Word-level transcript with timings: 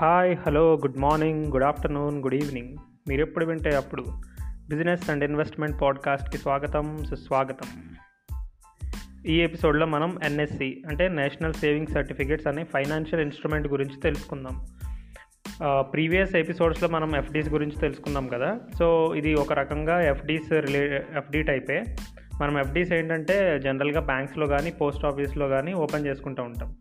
Hi 0.00 0.36
hello 0.46 0.74
good 0.74 0.98
morning 0.98 1.46
good 1.46 1.64
afternoon 1.64 2.22
good 2.22 2.34
evening. 2.34 2.76
మీరు 3.08 3.20
ఎప్పుడు 3.20 3.46
వింటే 3.46 3.76
అప్పుడు 3.76 4.04
బిజినెస్ 4.68 5.10
అండ్ 5.10 5.24
ఇన్వెస్ట్మెంట్ 5.24 5.82
పాడ్కాస్ట్కి 5.82 6.38
స్వాగతం 6.38 7.04
సుస్వాగతం. 7.04 7.66
ఈ 9.26 9.40
ఎపిసోడ్లో 9.40 9.86
మనం 9.86 10.18
ఎన్ఎస్సి 10.24 10.82
అంటే 10.88 11.08
నేషనల్ 11.08 11.52
సేవింగ్ 11.52 11.86
సర్టిఫికేట్స్ 11.86 12.46
అనే 12.46 12.64
ఫైనాన్షియల్ 12.64 13.22
ఇన్స్ట్రుమెంట్ 13.22 13.68
గురించి 13.68 14.00
తెలుసుకుందాం. 14.00 14.66
ప్రీవియస్ 15.80 16.34
ఎపిసోడ్స్లో 16.34 16.88
మనం 16.88 17.16
ఎఫ్డీస్ 17.16 17.48
గురించి 17.48 17.80
తెలుసుకున్నాం 17.80 18.26
కదా. 18.26 18.58
సో 18.78 19.14
ఇది 19.14 19.34
ఒక 19.34 19.52
రకంగా 19.52 20.00
ఎఫ్డీస్ 20.00 20.52
రిలే 20.52 21.06
ఎఫ్డీ 21.16 21.42
టైపే. 21.42 21.84
మనం 22.40 22.58
ఎఫ్డీస్ 22.58 22.92
ఏంటంటే 22.92 23.60
జనరల్గా 23.64 24.00
బ్యాంక్స్లో 24.00 24.46
కానీ 24.46 24.70
పోస్ట్ 24.70 25.04
ఆఫీస్లో 25.04 25.48
కానీ 25.48 25.72
ఓపెన్ 25.72 26.06
చేసుకుంటూ 26.06 26.42
ఉంటాం. 26.42 26.76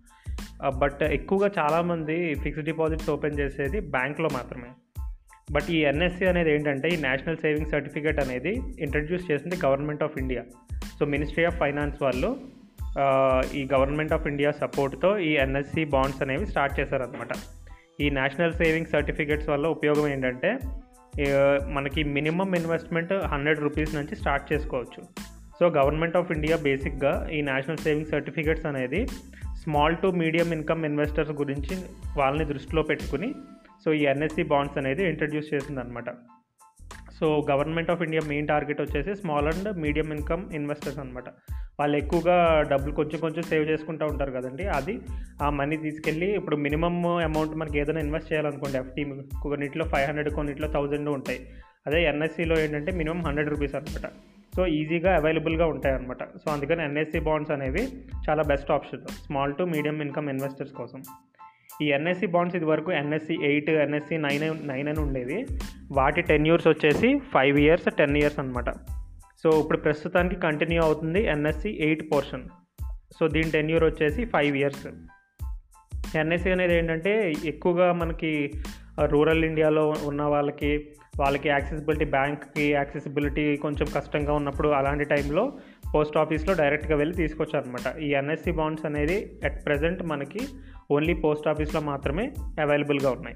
Uh, 0.66 0.72
బట్ 0.82 1.02
uh, 1.06 1.10
ఎక్కువగా 1.16 1.48
చాలామంది 1.58 2.16
ఫిక్స్డ్ 2.44 2.68
డిపాజిట్స్ 2.70 3.10
ఓపెన్ 3.14 3.36
చేసేది 3.40 3.80
బ్యాంక్లో 3.96 4.30
మాత్రమే. 4.36 4.70
బట్ 5.56 5.68
ఈ 5.76 5.80
ఎన్ఎస్సి 5.92 6.26
అనేది 6.32 6.50
ఏంటంటే 6.54 6.88
ఈ 6.94 6.98
నేషనల్ 7.06 7.38
సేవింగ్ 7.44 7.70
సర్టిఫికేట్ 7.74 8.20
అనేది 8.24 8.54
ఇంట్రడ్యూస్ 8.86 9.28
చేసింది 9.30 9.58
government 9.66 10.04
of 10.08 10.16
India 10.24 10.44
so 10.98 11.06
ministry 11.14 11.46
of 11.50 11.60
finance 11.64 12.00
వాళ్ళు 12.06 12.32
uh, 13.04 13.42
ఈ 13.60 13.64
గవర్నమెంట్ 13.76 14.16
ఆఫ్ 14.18 14.28
ఇండియా 14.34 14.52
సపోర్ట్తో 14.64 15.12
ఈ 15.30 15.32
ఎన్ఎస్సి 15.46 15.86
బాండ్స్ 15.96 16.24
అనేవి 16.26 16.48
స్టార్ట్ 16.54 16.76
చేశారనమాట 16.80 17.32
ఈ 18.04 18.10
నేషనల్ 18.20 18.58
సేవింగ్ 18.62 18.92
సర్టిఫికేట్స్ 18.96 19.50
వల్ల 19.54 19.68
ఉపయోగం 19.78 20.08
ఏంటంటే 20.16 20.52
మనకి 21.76 22.02
మినిమం 22.16 22.50
ఇన్వెస్ట్మెంట్ 22.58 23.14
హండ్రెడ్ 23.32 23.62
రూపీస్ 23.66 23.94
నుంచి 23.98 24.16
స్టార్ట్ 24.20 24.46
చేసుకోవచ్చు. 24.52 25.02
సో 25.60 25.66
గవర్నమెంట్ 25.78 26.18
ఆఫ్ 26.20 26.32
ఇండియా 26.36 26.56
బేసిక్గా 26.66 27.14
ఈ 27.36 27.40
నేషనల్ 27.48 27.82
సేవింగ్ 27.86 28.12
సర్టిఫికేట్స్ 28.12 28.68
అనేది 28.72 29.00
small 29.68 29.96
to 29.98 30.08
medium 30.08 30.52
income 30.52 30.86
investors 30.86 31.32
గురించి 31.32 31.78
వాళ్ళని 32.18 32.46
దృష్టిలో 32.46 32.82
పెట్టుకుని 32.82 33.34
సో 33.86 33.94
ఈ 33.94 34.04
ఎన్ఎస్సి 34.04 34.44
బాండ్స్ 34.44 34.78
అనేది 34.78 35.10
ఇంట్రడ్యూస్ 35.10 35.54
చేసిందనమాట 35.54 36.10
so 37.20 37.46
government 37.52 37.92
of 37.92 38.02
India 38.02 38.28
main 38.28 38.48
target 38.48 38.82
వచ్చేసి 38.82 39.16
small 39.16 39.48
and 39.48 39.78
medium 39.78 40.14
income 40.14 40.54
investors 40.54 41.00
అనమాట 41.00 41.30
వాళ్ళు 41.80 41.98
ఎక్కువగా 41.98 42.62
డబ్బులు 42.72 42.94
కొంచెం 42.94 43.20
కొంచెం 43.20 43.44
సేవ్ 43.44 43.70
చేసుకుంటూ 43.70 44.06
ఉంటారు 44.06 44.32
కదండి. 44.32 44.68
అది 44.68 45.00
ఆ 45.42 45.50
మనీ 45.50 45.78
తీసుకెళ్ళి 45.78 46.36
ఇప్పుడు 46.36 46.56
మినిమమ్ 46.56 47.06
అమౌంట్ 47.06 47.56
మనకి 47.56 47.80
ఏదైనా 47.80 48.00
ఇన్వెస్ట్ 48.00 48.34
చేయాలనుకోండి 48.34 48.78
ఎఫ్టీ 48.78 49.04
కొన్నింటిలో 49.42 49.86
ఫైవ్ 49.86 50.08
హండ్రెడ్ 50.08 50.30
కొన్నింటిలో 50.30 50.68
థౌజండ్ 50.68 51.10
ఉంటాయి. 51.10 51.40
అదే 51.88 52.04
ఎన్ఎస్సిలో 52.04 52.60
ఏంటంటే 52.60 52.92
మినిమం 52.92 53.22
హండ్రెడ్ 53.22 53.50
రూపీస్ 53.50 53.76
అనమాట 53.76 54.12
సో 54.58 54.68
ఈజీగా 54.68 55.16
అవైలబుల్గా 55.16 55.66
ఉంటాయన్నమాట. 55.72 56.24
సో 56.24 56.48
అందుకని 56.52 56.82
ఎన్ఎస్సి 56.84 57.20
బాండ్స్ 57.20 57.52
అనేవి 57.52 57.84
చాలా 58.28 58.44
best 58.44 58.72
option. 58.72 59.04
Small 59.26 59.54
to 59.56 59.64
medium 59.64 60.02
income 60.02 60.30
investors 60.30 60.74
కోసం. 60.74 61.02
ఈ 61.82 61.88
ఎన్ఎస్సీ 61.98 62.28
బాండ్స్ 62.36 62.56
ఇది 62.56 62.66
వరకు 62.66 62.92
NSC 62.92 63.36
eight 63.50 63.70
NSC 63.70 64.18
nine 64.18 64.68
nine 64.68 64.88
అని 64.88 65.00
ఉండేవి. 65.00 65.38
వాటి 65.92 66.22
టెన్ 66.22 66.48
ఇయర్స్ 66.48 66.68
వచ్చేసి 66.68 67.10
ఫైవ్ 67.34 67.60
ఇయర్స్ 67.60 67.90
టెన్ 67.98 68.18
ఇయర్స్ 68.18 68.40
అనమాట 68.40 68.72
సో 69.44 69.50
ఇప్పుడు 69.62 69.78
ప్రస్తుతానికి 69.78 70.40
కంటిన్యూ 70.42 70.82
అవుతుంది 70.82 71.22
ఎన్ఎస్సి 71.26 71.72
ఎయిట్ 71.88 72.04
పోర్షన్. 72.12 72.46
సో 73.20 73.28
దీని 73.28 73.52
టెన్యూర్ 73.52 73.84
వచ్చేసి 73.84 74.26
ఫైవ్ 74.26 74.58
ఇయర్స్. 74.58 74.88
ఎన్ఎస్సి 76.18 76.52
అనేది 76.52 76.76
ఏంటంటే 76.78 77.34
ఎక్కువగా 77.46 77.94
మనకి 77.94 78.52
రూరల్ 79.06 79.46
ఇండియాలో 79.46 79.94
ఉన్న 80.06 80.22
వాళ్ళకి 80.22 80.72
వాళ్ళకి 81.20 81.50
యాక్సెసిబిలిటీ 81.50 82.06
బ్యాంక్కి 82.06 82.72
యాక్సెసిబిలిటీ 82.72 83.58
కొంచెం 83.58 83.88
కష్టంగా 83.96 84.34
ఉన్నప్పుడు 84.34 84.68
అలాంటి 84.68 85.04
టైంలో 85.04 85.54
పోస్ట్ 85.96 86.18
ఆఫీస్లో 86.18 86.54
డైరెక్ట్గా 86.54 86.98
వెళ్ళి 86.98 87.16
తీసుకొచ్చారనమాట 87.16 87.98
ఈ 87.98 88.10
ఎన్ఎస్సి 88.14 88.52
బాండ్స్ 88.52 88.86
అనేది 88.86 89.40
అట్ 89.44 89.66
ప్రజెంట్ 89.66 90.04
మనకి 90.04 90.40
ఓన్లీ 90.92 91.14
పోస్ట్ 91.14 91.48
ఆఫీస్లో 91.48 91.82
మాత్రమే 91.82 92.32
అవైలబుల్గా 92.62 93.12
ఉన్నాయి. 93.12 93.36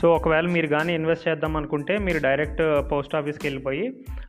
సో 0.00 0.12
ఒకవేళ 0.12 0.46
మీరు 0.46 0.66
కానీ 0.66 0.94
ఇన్వెస్ట్ 0.94 1.28
చేద్దాం 1.28 1.56
అనుకుంటే 1.56 1.98
మీరు 1.98 2.18
డైరెక్ట్ 2.18 2.92
పోస్ట్ 2.92 3.14
ఆఫీస్కి 3.14 3.46
వెళ్ళిపోయి 3.46 3.84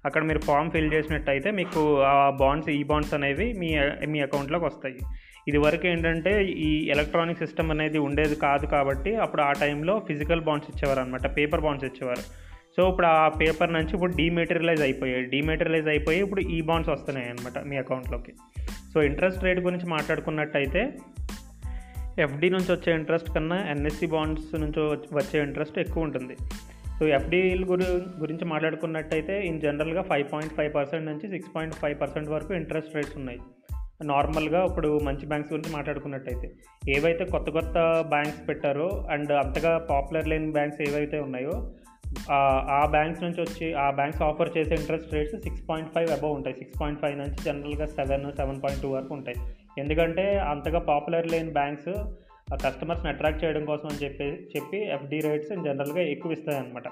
అక్కడ 0.05 0.23
మీరు 0.23 0.39
ఫామ్ 0.39 0.71
ఫిల్ 0.71 0.93
చేసినట్టయితే 0.93 1.51
మీకు 1.51 2.01
ఆ 2.01 2.29
బాండ్స్ 2.29 2.69
ఈ 2.69 2.83
బాండ్స్ 2.83 3.13
అనేవి 3.13 3.53
మీ 3.53 3.79
మీ 4.07 4.19
అకౌంట్లోకి 4.19 4.65
వస్తాయి. 4.65 4.99
ఇది 5.47 5.57
వరకు 5.57 5.87
ఏంటంటే 5.87 6.45
ఈ 6.45 6.89
ఎలక్ట్రానిక్ 6.89 7.39
సిస్టమ్ 7.39 7.71
అనేది 7.71 7.97
ఉండేది 7.97 8.35
కాదు 8.35 8.65
కాబట్టి 8.65 9.15
అప్పుడు 9.15 9.41
ఆ 9.41 9.51
టైంలో 9.51 10.01
ఫిజికల్ 10.07 10.41
బాండ్స్ 10.41 10.69
ఇచ్చేవారు 10.69 10.99
అనమాట 10.99 11.37
పేపర్ 11.37 11.61
బాండ్స్ 11.61 11.85
ఇచ్చేవారు. 11.85 12.21
సో 12.77 12.89
ఇప్పుడు 12.89 13.07
ఆ 13.07 13.27
పేపర్ 13.27 13.73
నుంచి 13.73 13.93
ఇప్పుడు 13.93 14.15
డీమెటీరియలైజ్ 14.15 14.81
అయిపోయాయి. 14.81 15.23
డీమెటీరియలైజ్ 15.25 15.87
అయిపోయి 15.87 16.19
ఇప్పుడు 16.19 16.41
ఈ 16.41 16.61
బాండ్స్ 16.61 16.89
వస్తున్నాయి 16.89 17.29
అనమాట 17.29 17.57
మీ 17.63 17.77
అకౌంట్లోకి 17.77 18.33
సో 18.93 19.03
ఇంట్రెస్ట్ 19.03 19.43
రేట్ 19.43 19.59
గురించి 19.59 19.85
మాట్లాడుకున్నట్టయితే 19.85 20.93
ఎఫ్డి 22.19 22.49
నుంచి 22.49 22.71
వచ్చే 22.71 22.93
ఇంట్రెస్ట్ 22.93 23.29
కన్నా 23.29 23.67
ఎన్ఎస్సి 23.71 24.05
బాండ్స్ 24.05 24.55
నుంచి 24.55 24.79
వచ్చే 25.13 25.43
ఇంట్రెస్ట్ 25.43 25.79
ఎక్కువ 25.79 26.03
ఉంటుంది. 26.03 26.35
సో 26.99 27.07
ఎఫ్డీల 27.07 27.63
గురి 27.71 27.85
గురించి 28.19 28.45
మాట్లాడుకున్నట్టయితే 28.45 29.47
ఇన్ 29.47 29.61
జనరల్గా 29.61 30.01
ఫైవ్ 30.01 30.25
పాయింట్ 30.33 30.53
ఫైవ్ 30.53 30.73
పర్సెంట్ 30.75 31.05
నుంచి 31.05 31.29
సిక్స్ 31.29 31.55
పాయింట్ 31.55 31.75
ఫైవ్ 31.75 32.01
పర్సెంట్ 32.01 32.29
వరకు 32.29 32.53
ఇంట్రెస్ట్ 32.53 32.95
రేట్స్ 32.95 33.17
ఉన్నాయి. 33.17 33.39
నార్మల్గా 34.01 34.65
ఇప్పుడు 34.65 34.99
మంచి 35.03 35.25
బ్యాంక్స్ 35.25 35.53
గురించి 35.53 35.73
మాట్లాడుకున్నట్టయితే 35.73 36.51
ఏవైతే 36.97 37.25
కొత్త 37.25 37.49
కొత్త 37.49 38.05
బ్యాంక్స్ 38.09 38.49
పెట్టారో 38.49 39.05
అండ్ 39.09 39.31
అంతగా 39.31 39.77
పాపులర్ 39.77 40.27
లేని 40.27 40.51
బ్యాంక్స్ 40.51 40.81
ఏవైతే 40.89 41.19
ఉన్నాయో 41.19 41.71
ఆ 42.31 42.85
బ్యాంక్స్ 42.85 43.23
నుంచి 43.23 43.41
వచ్చి 43.41 43.73
ఆ 43.73 43.91
బ్యాంక్స్ 43.91 44.21
ఆఫర్ 44.21 44.57
చేసే 44.57 44.75
interest 44.75 45.13
rates 45.13 45.43
six 45.43 45.69
point 45.69 45.93
five 45.93 46.11
above 46.11 46.31
ఉంటాయి. 46.31 46.55
సిక్స్ 46.55 46.81
పాయింట్ 46.81 47.01
ఫైవ్ 47.01 47.17
నుంచి 47.17 47.43
జనరల్గా 47.43 47.85
సెవెన్ 47.85 48.31
సెవెన్ 48.31 48.61
పాయింట్ 48.63 48.81
టూ 48.81 48.89
వరకు 48.89 49.13
ఉంటాయి. 49.13 49.37
ఎందుకంటే 49.77 50.37
అంతగా 50.37 50.79
పాపులర్ 50.79 51.27
లేని 51.27 51.51
బ్యాంక్స్ 51.51 51.91
కస్టమర్స్ని 52.63 53.11
అట్రాక్ట్ 53.11 53.43
చేయడం 53.43 53.65
కోసం 53.65 53.87
అని 53.87 54.05
చెప్పి 54.05 54.47
చెప్పి 54.57 54.77
ఎఫ్డీ 54.77 55.19
రేట్స్ 55.19 55.49
జనరల్గా 55.49 56.01
ఎక్కువ 56.01 56.31
ఇస్తాయి 56.31 56.59
అనమాట 56.59 56.87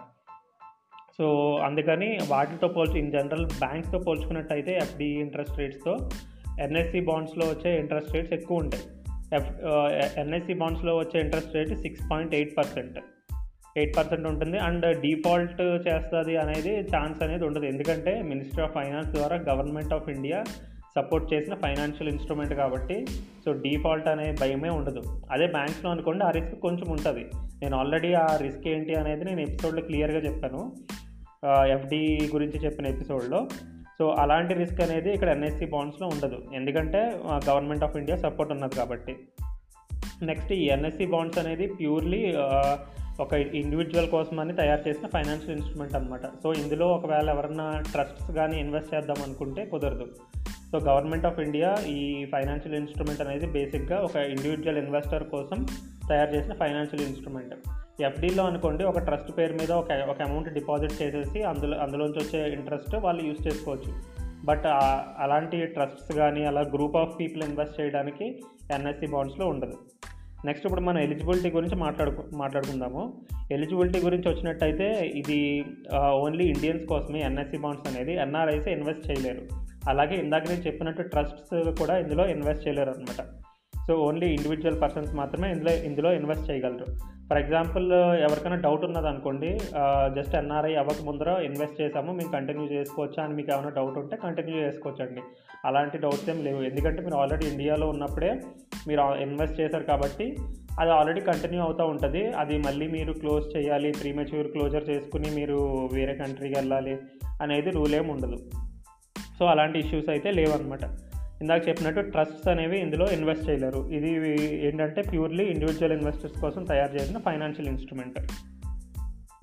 సో 1.18 1.56
అందుకని 1.58 2.18
వాటితో 2.28 2.68
పోల్చి 2.68 3.00
ఇన్ 3.00 3.12
జనరల్ 3.12 3.46
బ్యాంక్స్తో 3.46 4.00
పోల్చుకున్నట్టయితే 4.00 4.76
ఎఫ్డీ 4.76 5.06
ఇంట్రెస్ట్ 5.06 5.60
రేట్స్తో 5.60 5.94
ఎన్ఎస్సి 6.64 7.00
బాండ్స్లో 7.00 7.46
వచ్చే 7.46 7.80
ఇంట్రెస్ట్ 7.80 8.14
రేట్స్ 8.14 8.34
ఎక్కువ 8.34 8.58
ఉంటాయి. 8.58 8.84
ఎఫ్ 9.36 9.52
ఎన్ఎస్సి 10.20 10.54
బాండ్స్లో 10.54 10.98
వచ్చే 10.98 11.20
interest 11.22 11.56
rate 11.56 11.74
six 11.82 12.04
point 12.12 12.36
eight 12.36 12.58
percent 12.58 13.00
eight 13.78 13.98
percent 13.98 14.28
ఉంటుంది. 14.28 14.58
అండ్ 14.58 14.86
డిఫాల్ట్ 15.02 15.62
చేస్తుంది 15.62 16.38
అనేది 16.38 16.74
ఛాన్స్ 16.96 17.24
అనేది 17.24 17.46
ఉండదు. 17.46 17.66
ఎందుకంటే 17.66 18.22
మినిస్ట్రీ 18.22 18.64
ఆఫ్ 18.64 18.74
ఫైనాన్స్ 18.74 19.10
ద్వారా 19.10 19.36
గవర్నమెంట్ 19.36 19.94
ఆఫ్ 19.94 20.10
ఇండియా 20.10 20.44
సపోర్ట్ 20.98 21.34
చేసిన 21.34 21.54
ఫైనాన్షియల్ 21.54 22.10
ఇన్స్ట్రుమెంట్ 22.10 22.54
కాబట్టి 22.54 23.06
సో 23.46 23.52
డిఫాల్ట్ 23.52 24.08
అనే 24.08 24.36
భయమే 24.42 24.70
ఉండదు. 24.70 25.02
అదే 25.32 25.48
బ్యాంక్స్లో 25.48 25.92
అనుకోండి 25.92 26.24
ఆ 26.24 26.30
రిస్క్ 26.30 26.60
కొంచెం 26.60 26.88
ఉంటుంది. 26.92 27.26
నేను 27.62 27.78
ఆల్రెడీ 27.78 28.14
ఆ 28.14 28.28
రిస్క్ 28.42 28.68
ఏంటి 28.68 28.96
అనేది 28.96 29.26
నేను 29.26 29.42
ఎపిసోడ్లో 29.42 29.82
క్లియర్గా 29.82 30.18
చెప్పాను. 30.18 30.62
ఎఫ్డి 31.68 32.30
గురించి 32.34 32.60
చెప్పిన 32.66 32.86
ఎపిసోడ్లో 32.86 33.48
సో 33.98 34.06
అలాంటి 34.24 34.54
రిస్క్ 34.62 34.82
అనేది 34.86 35.10
ఇక్కడ 35.16 35.30
ఎన్ఎస్సి 35.38 35.68
బాండ్స్లో 35.74 36.08
ఉండదు. 36.14 36.38
ఎందుకంటే 36.60 37.02
గవర్నమెంట్ 37.50 37.86
ఆఫ్ 37.88 37.98
ఇండియా 38.02 38.18
సపోర్ట్ 38.26 38.52
ఉన్నది 38.56 38.76
కాబట్టి. 38.82 39.14
నెక్స్ట్ 40.30 40.52
ఈ 40.62 40.64
ఎన్ఎస్సి 40.76 41.06
బాండ్స్ 41.14 41.40
అనేది 41.42 41.66
ప్యూర్లీ 41.80 42.22
ఒక 43.24 43.34
ఇండివిజువల్ 43.60 44.10
కోసం 44.14 44.38
అని 44.44 44.54
తయారు 44.56 44.84
చేసిన 44.88 45.08
ఫైనాన్షియల్ 45.14 45.56
ఇన్స్ట్రుమెంట్ 45.58 45.96
అనమాట 45.98 46.26
సో 46.44 46.48
ఇందులో 46.62 46.86
ఒకవేళ 46.96 47.28
ఎవరన్నా 47.36 47.68
ట్రస్ట్స్ 47.92 48.32
కానీ 48.38 48.56
ఇన్వెస్ట్ 48.64 48.94
చేద్దాం 48.96 49.20
అనుకుంటే 49.26 49.62
కుదరదు. 49.74 50.08
సో 50.72 50.76
గవర్నమెంట్ 50.88 51.28
ఆఫ్ 51.30 51.40
ఇండియా 51.46 51.70
ఈ 51.96 52.00
ఫైనాన్షియల్ 52.34 52.78
ఇన్స్ట్రుమెంట్ 52.82 53.22
అనేది 53.26 53.48
బేసిక్గా 53.56 53.98
ఒక 54.08 54.16
ఇండివిజువల్ 54.34 54.80
ఇన్వెస్టర్ 54.84 55.26
కోసం 55.34 55.60
తయారు 56.10 56.32
చేసిన 56.36 56.54
ఫైనాన్షియల్ 56.64 57.06
ఇన్స్ట్రుమెంట్ 57.10 57.56
ఎఫ్డీలో 58.02 58.44
అనుకోండి 58.44 58.84
ఒక 58.84 59.00
ట్రస్ట్ 59.00 59.38
పేరు 59.38 59.54
మీద 59.54 59.72
ఒక 59.72 59.92
ఒక 60.10 60.22
అమౌంట్ 60.22 60.54
డిపాజిట్ 60.54 61.02
చేసేసి 61.02 61.44
అందులో 61.44 61.78
అందులోంచి 61.78 62.20
వచ్చే 62.20 62.54
ఇంట్రెస్ట్ 62.54 62.96
వాళ్ళు 62.96 63.24
యూస్ 63.24 63.48
చేసుకోవచ్చు. 63.48 63.94
బట్ 64.46 64.64
అలాంటి 65.18 65.66
ట్రస్ట్స్ 65.66 66.16
కానీ 66.16 66.46
అలా 66.46 66.62
గ్రూప్ 66.62 66.96
ఆఫ్ 66.96 67.20
పీపుల్ 67.20 67.44
ఇన్వెస్ట్ 67.44 67.82
చేయడానికి 67.82 68.42
ఎన్ఎస్సి 68.74 69.08
బాండ్స్లో 69.08 69.48
ఉండదు. 69.48 69.78
నెక్స్ట్ 70.46 70.66
ఇప్పుడు 70.66 70.82
మనం 70.82 70.98
ఎలిజిబిలిటీ 70.98 71.50
గురించి 71.50 71.76
మాట్లాడుకు 71.76 72.24
మాట్లాడుకుందాము. 72.36 73.14
ఎలిజిబిలిటీ 73.52 74.00
గురించి 74.00 74.34
వచ్చినట్టయితే 74.34 75.12
ఇది 75.16 75.66
ఓన్లీ 76.14 76.44
ఇండియన్స్ 76.44 76.86
కోసమే 76.86 77.20
ఎన్ఎస్సి 77.20 77.58
బాండ్స్ 77.58 77.88
అనేది. 77.88 78.14
ఎన్ఆర్ఐస్ 78.14 78.68
ఇన్వెస్ట్ 78.68 79.12
చేయలేరు. 79.12 79.42
అలాగే 79.90 80.16
ఇందాక 80.16 80.44
నేను 80.50 80.62
చెప్పినట్టు 80.62 81.02
ట్రస్ట్స్ 81.02 81.80
కూడా 81.80 81.98
ఇందులో 81.98 82.28
ఇన్వెస్ట్ 82.28 82.68
చేయలేరు 82.68 82.90
అనమాట 82.90 83.45
సో 83.88 83.94
ఓన్లీ 84.06 84.28
ఇండివిజువల్ 84.36 84.82
పర్సన్స్ 84.82 85.12
మాత్రమే 85.16 85.52
ఇందులో 85.52 85.74
ఇందులో 85.90 86.14
ఇన్వెస్ట్ 86.14 86.52
చేయగలరు. 86.52 86.86
ఫర్ 87.30 87.38
ఎగ్జాంపుల్ 87.38 87.86
ఎవరికైనా 88.26 88.56
డౌట్ 88.56 88.86
ఉన్నదనుకోండి 88.86 89.50
జస్ట్ 90.18 90.36
ఎన్ఆర్ఐ 90.36 90.74
అవ్వక 90.76 91.02
ముందర 91.06 91.30
ఇన్వెస్ట్ 91.48 91.82
చేసాము 91.82 92.12
మేము 92.14 92.32
కంటిన్యూ 92.32 92.66
చేసుకోవచ్చా 92.72 93.24
అని 93.24 93.34
మీకు 93.34 93.54
ఏమైనా 93.54 93.70
డౌట్ 93.70 93.98
ఉంటే 93.98 94.16
కంటిన్యూ 94.24 94.56
చేసుకోవచ్చండి. 94.56 95.22
అలాంటి 95.66 95.98
డౌట్స్ 95.98 96.30
ఏం 96.30 96.44
లేవు. 96.44 96.62
ఎందుకంటే 96.62 97.02
మీరు 97.02 97.16
ఆల్రెడీ 97.16 97.46
ఇండియాలో 97.48 97.90
ఉన్నప్పుడే 97.90 98.32
మీరు 98.88 99.02
ఇన్వెస్ట్ 99.26 99.60
చేశారు 99.62 99.84
కాబట్టి 99.84 100.38
అది 100.80 100.92
ఆల్రెడీ 100.92 101.22
కంటిన్యూ 101.22 101.62
అవుతూ 101.62 101.84
ఉంటుంది. 101.86 102.28
అది 102.42 102.58
మళ్ళీ 102.58 102.88
మీరు 102.88 103.14
క్లోజ్ 103.14 103.58
చేయాలి 103.58 103.92
ప్రీమెచ్యూర్ 104.02 104.48
క్లోజర్ 104.48 104.90
చేసుకుని 104.90 105.30
మీరు 105.36 105.90
వేరే 105.94 106.16
కంట్రీకి 106.16 106.56
వెళ్ళాలి 106.56 106.96
అనేది 107.42 107.70
రూల్ 107.70 107.96
ఏమి 107.96 108.12
ఉండదు. 108.12 108.38
సో 109.40 109.46
అలాంటి 109.46 109.80
ఇష్యూస్ 109.80 110.10
అయితే 110.10 110.32
లేవన్నమాట. 110.32 110.86
ఇందాక 111.42 111.68
చెప్పినట్టు 111.68 112.02
ట్రస్ట్స్ 112.02 112.48
అనేవి 112.48 112.80
ఇందులో 112.80 113.06
ఇన్వెస్ట్ 113.06 113.50
చేయలేరు. 113.50 113.90
ఇది 113.90 114.42
ఏంటంటే 114.68 115.02
ప్యూర్లీ 115.02 115.44
ఇండివిజువల్ 115.44 115.94
ఇన్వెస్టర్స్ 115.94 116.42
కోసం 116.42 116.64
తయారు 116.64 116.94
చేసిన 116.94 117.18
ఫైనాన్షియల్ 117.18 117.70
ఇన్స్ట్రుమెంట్ 117.70 118.20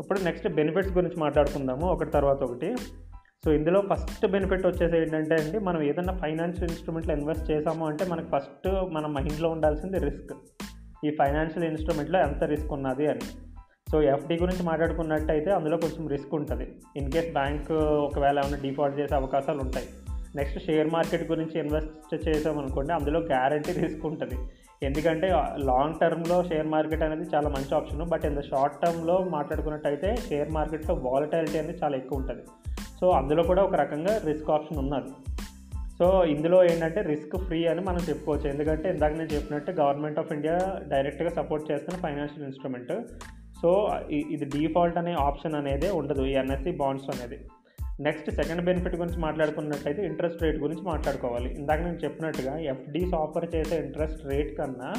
ఇప్పుడు 0.01 0.21
నెక్స్ట్ 0.21 0.49
బెనిఫిట్స్ 0.49 0.93
గురించి 0.93 1.21
మాట్లాడుకుందాము. 1.21 1.87
ఒకటి 1.87 2.11
తర్వాత 2.11 2.43
ఒకటి. 2.43 2.77
సో 3.45 3.53
ఇందులో 3.53 3.83
ఫస్ట్ 3.93 4.27
బెనిఫిట్ 4.27 4.67
వచ్చేసి 4.67 4.99
ఏంటంటే 4.99 5.35
అండి 5.35 5.59
మనం 5.59 5.83
ఏదైనా 5.83 6.13
ఫైనాన్షియల్ 6.13 6.71
ఇన్స్ట్రుమెంట్లో 6.71 7.15
ఇన్వెస్ట్ 7.15 7.51
చేసాము 7.51 7.87
అంటే 7.87 8.05
మనకు 8.05 8.39
ఫస్ట్ 8.39 8.93
మన 8.93 9.07
మైండ్లో 9.07 9.49
ఉండాల్సింది 9.49 9.99
రిస్క్ 9.99 10.33
ఈ 11.07 11.11
ఫైనాన్షియల్ 11.11 11.69
ఇన్స్ట్రుమెంట్లో 11.69 12.21
ఎంత 12.21 12.45
రిస్క్ 12.45 12.73
ఉన్నది 12.73 13.07
అని. 13.07 13.21
సో 13.91 14.03
ఎఫ్డి 14.03 14.35
గురించి 14.35 14.63
మాట్లాడుకున్నట్టయితే 14.63 15.51
అందులో 15.51 15.77
కొంచెం 15.77 16.09
రిస్క్ 16.09 16.35
ఉంటుంది. 16.35 16.77
ఇన్ 16.97 17.13
కేస్ 17.13 17.33
బ్యాంక్ 17.33 17.73
ఒకవేళ 17.73 18.39
ఏమైనా 18.39 18.57
డిఫాల్ట్ 18.63 19.01
చేసే 19.01 19.15
అవకాశాలు 19.15 19.61
ఉంటాయి. 19.61 19.87
నెక్స్ట్ 20.39 20.59
షేర్ 20.67 20.91
మార్కెట్ 20.97 21.25
గురించి 21.31 21.57
ఇన్వెస్ట్ 21.63 22.15
చేసామనుకోండి 22.29 22.93
అందులో 22.99 23.19
గ్యారంటీ 23.33 23.73
రిస్క్ 23.81 24.05
ఉంటుంది 24.11 24.37
ఎందుకంటే 24.89 25.27
లాంగ్ 25.71 25.99
టర్మ్లో 26.01 26.37
షేర్ 26.49 26.71
మార్కెట్ 26.75 27.05
అనేది 27.07 27.27
చాలా 27.35 27.49
మంచి 27.57 27.73
option 27.79 28.09
but 28.13 28.25
in 28.29 28.39
the 28.39 28.43
short 28.49 28.79
టర్మ్లో 28.83 29.17
మాట్లాడుకున్నట్టయితే 29.35 30.09
షేర్ 30.29 30.51
మార్కెట్లో 30.57 30.95
వాలటాలిటీ 31.07 31.59
అనేది 31.61 31.79
చాలా 31.83 31.97
ఎక్కువ 32.01 32.21
ఉంటుంది. 32.21 32.43
సో 33.01 33.07
అందులో 33.19 33.43
కూడా 33.51 33.63
ఒక 33.69 33.77
రకంగా 33.83 34.15
రిస్క్ 34.31 34.51
ఆప్షన్ 34.57 34.81
ఉన్నది. 34.85 35.13
సో 35.99 36.07
ఇందులో 36.35 36.59
ఏంటంటే 36.71 37.01
రిస్క్ 37.13 37.37
ఫ్రీ 37.47 37.61
అని 37.73 37.83
మనం 37.89 38.03
చెప్పుకోవచ్చు. 38.09 38.47
ఎందుకంటే 38.55 38.87
ఇందాక 38.95 39.15
నేను 39.19 39.33
చెప్పినట్టు 39.37 39.71
గవర్నమెంట్ 39.81 40.21
ఆఫ్ 40.23 40.33
ఇండియా 40.37 40.57
డైరెక్ట్గా 40.93 41.33
సపోర్ట్ 41.39 41.71
చేస్తున్న 41.71 41.99
ఫైనాన్షియల్ 42.07 42.47
ఇన్స్ట్రుమెంట్ 42.49 42.93
సో 43.63 43.71
ఇది 44.35 44.47
డిఫాల్ట్ 44.55 44.97
అనే 45.01 45.13
ఆప్షన్ 45.29 45.59
అనేది 45.59 45.89
ఉండదు 45.99 46.23
ఈ 46.31 46.33
ఎన్ఎస్సి 46.43 46.73
బాండ్స్ 46.81 47.11
అనేది. 47.15 47.39
నెక్స్ట్ 48.07 48.29
సెకండ్ 48.39 48.63
బెనిఫిట్ 48.69 48.97
గురించి 49.01 49.21
మాట్లాడుకున్నట్టయితే 49.27 50.03
ఇంట్రెస్ట్ 50.11 50.43
రేట్ 50.43 50.59
గురించి 50.65 50.83
మాట్లాడుకోవాలి. 50.83 51.49
ఇందాక 51.59 51.81
నేను 51.87 52.01
చెప్పినట్టుగా 52.05 52.55
ఎఫ్డీస్ 52.73 53.15
ఆఫర్ 53.15 53.47
చేసే 53.55 53.77
ఇంట్రెస్ట్ 53.87 54.23
రేట్ 54.31 54.53
కన్నా 54.59 54.91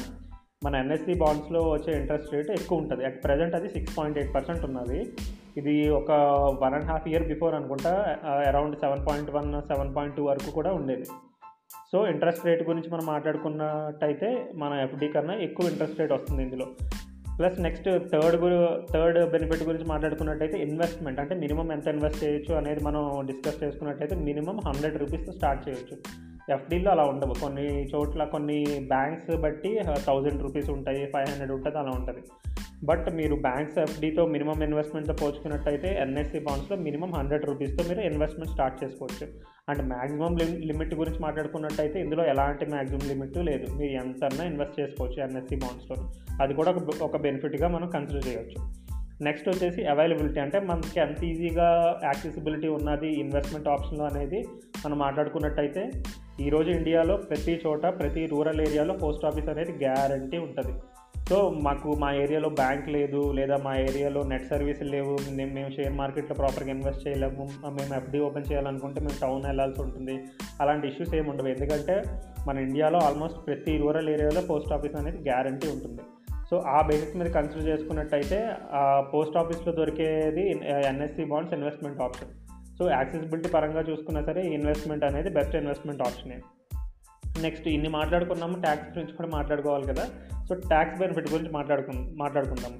మన 0.65 0.75
ఎన్ఎస్సి 0.75 1.13
బాండ్స్లో 1.21 1.61
వచ్చే 1.71 1.91
ఇంట్రెస్ట్ 1.99 2.33
రేట్ 2.33 2.51
ఎక్కువ 2.51 2.81
ఉంటుంది. 2.81 3.03
అట్ 3.05 3.17
ప్రజెంట్ 3.23 3.55
అది 3.55 3.69
సిక్స్ 3.69 3.97
పాయింట్ 3.97 4.17
ఎయిట్ 4.17 4.35
పర్సెంట్ 4.35 4.65
ఉన్నది. 4.65 4.99
ఇది 5.57 5.89
ఒక 5.89 6.11
one 6.61 6.73
and 6.73 6.89
half 6.91 7.07
year 7.07 7.27
before 7.31 7.55
అనుకుంటా 7.55 7.91
around 8.49 8.75
seven 8.83 9.03
point 9.07 9.31
one 9.31 9.51
seven 9.61 9.95
point 9.95 10.15
two 10.17 10.25
వరకు 10.25 10.51
కూడా 10.51 10.73
ఉండేది. 10.73 11.07
సో 11.91 11.99
ఇంట్రెస్ట్ 12.07 12.45
రేట్ 12.45 12.63
గురించి 12.69 12.89
మనం 12.89 13.05
మాట్లాడుకున్నట్టయితే 13.05 14.29
మన 14.55 14.73
ఎఫ్డీ 14.85 15.07
కన్నా 15.07 15.33
ఎక్కువ 15.47 15.69
ఇంట్రెస్ట్ 15.69 15.99
రేట్ 15.99 16.11
వస్తుంది 16.11 16.43
ఇందులో. 16.43 16.67
ప్లస్ 17.43 17.61
నెక్స్ట్ 17.61 17.87
థర్డ్ 18.11 18.35
గురు 18.41 18.57
థర్డ్ 18.93 19.17
బెనిఫిట్ 19.31 19.63
గురించి 19.63 19.85
మాట్లాడుకున్నట్టయితే 19.85 20.57
ఇన్వెస్ట్మెంట్ 20.59 21.19
అంటే 21.19 21.35
మినిమం 21.35 21.71
ఎంత 21.71 21.87
ఇన్వెస్ట్ 21.87 22.23
చేయొచ్చు 22.23 22.53
అనేది 22.59 22.83
మనం 22.83 23.01
డిస్కస్ 23.25 23.57
చేసుకున్నట్టయితే 23.63 24.15
మినిమం 24.15 24.59
హండ్రెడ్ 24.67 24.97
రూపీస్తో 25.01 25.31
స్టార్ట్ 25.31 25.69
చేయొచ్చు. 25.69 25.95
ఎఫ్డీలో 26.53 26.91
అలా 26.91 27.03
ఉండవు. 27.03 27.33
కొన్ని 27.41 27.65
చోట్ల 27.95 28.23
కొన్ని 28.23 28.59
బ్యాంక్స్ 28.93 29.37
బట్టి 29.37 29.71
థౌజండ్ 30.07 30.41
రూపీస్ 30.41 30.69
ఉంటాయి 30.69 31.05
ఫైవ్ 31.05 31.27
హండ్రెడ్ 31.29 31.51
ఉంటుంది 31.51 31.77
అలా 31.77 31.91
ఉంటుంది. 31.99 32.23
బట్ 32.85 33.09
మీరు 33.19 33.35
బ్యాంక్స్ 33.47 33.77
ఎఫ్డీతో 33.77 34.25
మినిమం 34.35 34.63
ఇన్వెస్ట్మెంట్తో 34.63 35.15
పోల్చుకున్నట్టయితే 35.21 35.91
ఎన్ఎస్సి 36.01 36.39
బాండ్స్లో 36.39 36.77
మినిమం 36.77 37.13
హండ్రెడ్ 37.13 37.45
రూపీస్తో 37.45 37.83
మీరు 37.89 38.01
ఇన్వెస్ట్మెంట్ 38.11 38.51
స్టార్ట్ 38.51 38.83
చేసుకోవచ్చు. 38.83 39.27
అండ్ 39.69 39.83
మ్యాక్సిమం 39.87 40.33
లిమిట్ 40.69 40.93
గురించి 40.95 41.19
మాట్లాడుకున్నట్టయితే 41.19 42.01
ఇందులో 42.01 42.25
ఎలాంటి 42.25 42.65
మ్యాక్సిమం 42.65 43.03
లిమిట్ 43.07 43.37
లేదు. 43.37 43.73
మీరు 43.73 43.91
ఎంతన్నా 43.91 44.43
ఇన్వెస్ట్ 44.45 44.79
చేసుకోవచ్చు 44.79 45.23
ఎన్ఎస్సి 45.23 45.55
బాండ్స్లో 45.55 45.97
అది 46.41 46.53
కూడా 46.53 46.71
ఒక 46.71 47.03
ఒక 47.03 47.17
బెనిఫిట్గా 47.17 47.67
మనం 47.67 47.89
కన్సిడర్ 47.89 48.27
చేయవచ్చు 48.27 48.59
నెక్స్ట్ 49.21 49.49
వచ్చేసి 49.49 49.85
అవైలబిలిటీ 49.85 50.39
అంటే 50.39 50.59
మనకి 50.59 50.99
ఎంత 50.99 51.23
ఈజీగా 51.23 51.67
యాక్సెసిబిలిటీ 52.03 52.67
ఉన్నది 52.67 53.09
ఇన్వెస్ట్మెంట్ 53.19 53.67
ఆప్షన్లో 53.67 54.05
అనేది 54.05 54.39
మనం 54.85 54.99
మాట్లాడుకున్నట్టయితే 54.99 55.91
ఈరోజు 56.39 56.69
ఇండియాలో 56.69 57.17
ప్రతి 57.17 57.61
చోట 57.67 57.85
ప్రతి 57.99 58.25
రూరల్ 58.25 58.61
ఏరియాలో 58.61 58.93
పోస్ట్ 58.93 59.25
ఆఫీస్ 59.25 59.49
అనేది 59.49 59.71
గ్యారంటీ 59.71 60.37
ఉంటుంది. 60.37 60.73
సో 61.33 61.39
మాకు 61.65 61.89
మా 62.01 62.07
ఏరియాలో 62.23 62.49
బ్యాంక్ 62.59 62.87
లేదు 62.95 63.19
లేదా 63.37 63.55
మా 63.65 63.71
ఏరియాలో 63.85 64.21
నెట్ 64.31 64.45
సర్వీసులు 64.49 64.89
లేవు 64.95 65.13
మేము 65.37 65.71
షేర్ 65.75 65.95
మార్కెట్లో 65.99 66.35
ప్రాపర్గా 66.39 66.71
ఇన్వెస్ట్ 66.73 67.03
చేయలేము 67.05 67.45
మేము 67.77 67.93
ఎఫ్డీ 67.99 68.19
ఓపెన్ 68.25 68.45
చేయాలనుకుంటే 68.49 68.99
మేము 69.05 69.17
టౌన్ 69.21 69.47
వెళ్ళాల్సి 69.49 69.79
ఉంటుంది. 69.85 70.15
అలాంటి 70.61 70.85
ఇష్యూస్ 70.91 71.15
ఏమి 71.19 71.29
ఉండవు. 71.33 71.49
ఎందుకంటే 71.55 71.95
మన 72.47 72.55
ఇండియాలో 72.67 72.99
ఆల్మోస్ట్ 73.07 73.39
ప్రతి 73.47 73.73
రూరల్ 73.83 74.11
ఏరియాలో 74.15 74.43
పోస్ట్ 74.51 74.73
ఆఫీస్ 74.77 74.97
అనేది 75.01 75.19
గ్యారంటీ 75.29 75.67
ఉంటుంది. 75.75 76.03
సో 76.49 76.57
ఆ 76.75 76.79
బేసిస్ 76.89 77.17
మీద 77.19 77.29
కన్సిడర్ 77.37 77.69
చేసుకున్నట్టయితే 77.71 78.39
పోస్ట్ 79.13 79.39
ఆఫీస్లో 79.43 79.73
దొరికేది 79.79 80.43
NSC 80.91 81.25
bonds 81.31 81.55
investment 81.59 82.03
option. 82.07 82.33
So 82.77 82.83
accessibility 82.97 83.51
పరంగా 83.55 83.83
చూసుకున్నా 83.89 84.23
సరే 84.29 84.43
ఇన్వెస్ట్మెంట్ 84.59 85.07
అనేది 85.09 85.31
బెస్ట్ 85.39 85.57
ఇన్వెస్ట్మెంట్ 85.61 86.03
ఆప్షనే. 86.09 86.37
నెక్స్ట్ 87.41 87.67
ఇన్ని 87.67 87.89
మాట్లాడుకున్నాము 87.89 88.61
ట్యాక్స్ 88.61 88.97
గురించి 88.97 89.13
కూడా 89.13 89.29
మాట్లాడుకోవాలి 89.29 89.87
కదా. 89.87 90.09
సో 90.49 90.55
ట్యాక్స్ 90.55 90.99
బెనిఫిట్ 90.99 91.33
గురించి 91.33 91.51
మాట్లాడుకు 91.51 91.91
మాట్లాడుకుందాం 92.15 92.71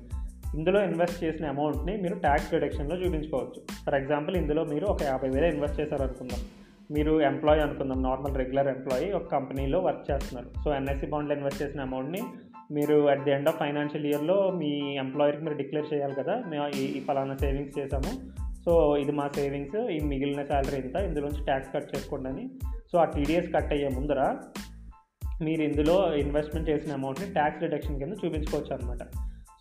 ఇందులో 0.56 0.84
ఇన్వెస్ట్ 0.84 1.24
చేసిన 1.24 1.48
అమౌంట్ని 1.48 1.98
మీరు 1.98 2.16
ట్యాక్స్ 2.16 2.52
డిడక్షన్లో 2.52 2.96
చూపించుకోవచ్చు. 2.96 3.62
ఫర్ 3.86 3.96
ఎగ్జాంపుల్ 3.96 4.36
ఇందులో 4.36 4.64
మీరు 4.64 4.86
ఒక 4.86 5.04
యాభై 5.04 5.30
వేలు 5.30 5.46
ఇన్వెస్ట్ 5.46 5.82
చేశారు 5.82 6.02
అనుకుందాం 6.02 6.40
మీరు 6.92 7.22
ఎంప్లాయీ 7.22 7.62
అనుకుందాం 7.62 8.04
నార్మల్ 8.04 8.36
రెగ్యులర్ 8.36 8.68
ఎంప్లాయీ 8.68 9.12
ఒక 9.12 9.32
కంపెనీలో 9.32 9.80
వర్క్ 9.80 10.12
చేస్తున్నారు. 10.12 10.64
సో 10.64 10.76
ఎన్ఎస్సి 10.76 11.06
బాండ్లో 11.06 11.36
ఇన్వెస్ట్ 11.36 11.64
చేసిన 11.64 11.82
అమౌంట్ని 11.82 12.24
మీరు 12.72 13.10
at 13.10 13.24
the 13.24 13.32
end 13.32 13.48
of 13.48 13.58
financial 13.58 14.06
ఇయర్లో 14.06 14.52
మీ 14.52 14.96
ఎంప్లాయర్కి 14.96 15.44
మీరు 15.44 15.58
డిక్లేర్ 15.58 15.94
చేయాలి 15.94 16.16
కదా. 16.16 16.44
మేము 16.48 16.68
ఈ 16.68 17.00
ఫలానా 17.00 17.36
సేవింగ్స్ 17.36 17.80
చేసాము 17.80 18.43
సో 18.66 18.98
ఇది 18.98 19.12
మా 19.12 19.28
సేవింగ్స్ 19.28 19.90
ఈ 19.90 20.00
మిగిలిన 20.00 20.44
శాలరీ 20.44 20.78
ఇంత 20.78 20.96
ఇందులోంచి 20.96 21.46
ట్యాక్స్ 21.46 21.74
కట్ 21.74 21.96
చేసుకోండి 21.96 22.30
అని. 22.30 22.50
సో 22.92 22.98
ఆ 22.98 23.06
టీడీఎస్ 23.06 23.50
కట్ 23.54 23.74
అయ్యే 23.74 23.88
ముందర 23.88 24.36
మీరు 25.42 25.62
ఇందులో 25.62 26.16
ఇన్వెస్ట్మెంట్ 26.16 26.70
చేసిన 26.70 26.94
అమౌంట్ని 26.94 27.34
ట్యాక్స్ 27.34 27.60
డిడక్షన్ 27.60 28.00
కింద 28.00 28.14
చూపించుకోవచ్చు 28.26 28.76
అనమాట 28.76 29.04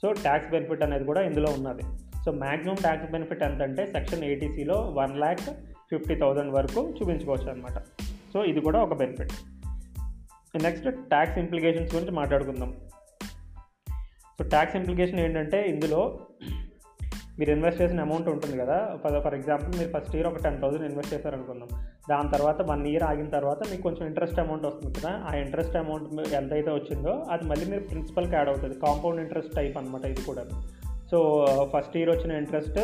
సో 0.02 0.12
ట్యాక్స్ 0.12 0.50
బెనిఫిట్ 0.50 0.82
అనేది 0.82 1.04
కూడా 1.04 1.22
ఇందులో 1.22 1.50
ఉన్నది. 1.50 1.82
సో 2.24 2.32
మ్యాక్సిమం 2.32 2.74
ట్యాక్స్ 2.74 3.10
బెనిఫిట్ 3.12 3.42
ఎంత 3.42 3.62
అంటే 3.62 3.86
సెక్షన్ 3.86 4.24
ఏటీసీలో 4.24 4.74
వన్ 4.74 5.18
ల్యాక్ 5.18 5.40
ఫిఫ్టీ 5.90 6.14
థౌజండ్ 6.14 6.52
వరకు 6.52 6.80
చూపించుకోవచ్చు 6.90 7.50
అనమాట 7.50 7.78
సో 8.32 8.44
ఇది 8.44 8.60
కూడా 8.60 8.82
ఒక 8.82 8.94
బెనిఫిట్. 8.94 9.32
నెక్స్ట్ 10.62 10.88
ట్యాక్స్ 10.90 11.38
ఇంప్లికేషన్స్ 11.38 11.94
గురించి 11.94 12.12
మాట్లాడుకుందాం. 12.12 12.76
సో 14.38 14.44
ట్యాక్స్ 14.44 14.76
ఇంప్లికేషన్ 14.76 15.20
ఏంటంటే 15.20 15.68
ఇందులో 15.68 16.18
మీరు 17.38 17.50
ఇన్వెస్ట్ 17.50 17.82
చేసిన 17.82 18.00
అమౌంట్ 18.00 18.28
ఉంటుంది 18.28 18.58
కదా. 18.58 18.98
ఫర్ 19.04 19.22
ఫర్ 19.22 19.34
ఎగ్జాంపుల్ 19.34 19.78
మీరు 19.78 19.90
ఫస్ట్ 19.98 20.16
ఇయర్ 20.16 20.26
ఒక 20.26 20.36
టెన్ 20.36 20.62
థౌసండ్ 20.62 20.82
ఇన్వెస్ట్ 20.82 21.14
చేశారనుకుందాం. 21.14 21.68
దాని 22.10 22.30
తర్వాత 22.30 22.62
వన్ 22.62 22.86
ఇయర్ 22.86 23.02
ఆగిన 23.02 23.28
తర్వాత 23.28 23.70
మీకు 23.70 23.82
కొంచెం 23.82 24.06
ఇంట్రెస్ట్ 24.06 24.40
అమౌంట్ 24.40 24.66
వస్తుంది 24.66 25.00
కదా. 25.00 25.24
ఆ 25.32 25.36
ఇంట్రెస్ట్ 25.36 25.76
అమౌంట్ 25.76 26.34
ఎంతైతే 26.34 26.70
వచ్చిందో 26.70 27.22
అది 27.30 27.44
మళ్ళీ 27.44 27.66
మీరు 27.66 27.82
ప్రిన్సిపల్కి 27.82 28.34
యాడ్ 28.34 28.48
అవుతుంది. 28.48 28.74
కాంపౌండ్ 28.74 29.20
ఇంట్రెస్ట్ 29.20 29.54
టైప్ 29.54 29.78
అనమాట 29.78 30.04
ఇది 30.04 30.22
కూడా. 30.22 30.44
సో 31.10 31.46
ఫస్ట్ 31.76 31.96
ఇయర్ 31.96 32.10
వచ్చిన 32.10 32.32
ఇంట్రెస్ట్ 32.32 32.74